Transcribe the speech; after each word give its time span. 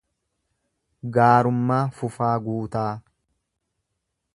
Gaarummaa 1.17 1.83
Fufaa 1.99 2.33
Guutaa 2.49 2.91